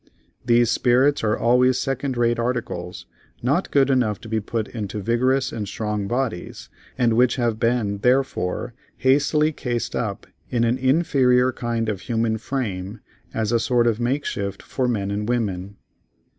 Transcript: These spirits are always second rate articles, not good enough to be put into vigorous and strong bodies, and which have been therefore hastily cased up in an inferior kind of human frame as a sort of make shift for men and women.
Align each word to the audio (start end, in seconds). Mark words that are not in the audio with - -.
These 0.43 0.71
spirits 0.71 1.23
are 1.23 1.37
always 1.37 1.77
second 1.77 2.17
rate 2.17 2.39
articles, 2.39 3.05
not 3.43 3.69
good 3.69 3.91
enough 3.91 4.19
to 4.21 4.27
be 4.27 4.39
put 4.39 4.67
into 4.69 4.99
vigorous 4.99 5.51
and 5.51 5.67
strong 5.67 6.07
bodies, 6.07 6.69
and 6.97 7.13
which 7.13 7.35
have 7.35 7.59
been 7.59 7.99
therefore 7.99 8.73
hastily 8.97 9.51
cased 9.51 9.95
up 9.95 10.25
in 10.49 10.63
an 10.63 10.79
inferior 10.79 11.51
kind 11.51 11.87
of 11.87 12.01
human 12.01 12.39
frame 12.39 12.99
as 13.31 13.51
a 13.51 13.59
sort 13.59 13.85
of 13.85 13.99
make 13.99 14.25
shift 14.25 14.63
for 14.63 14.87
men 14.87 15.11
and 15.11 15.29
women. 15.29 15.75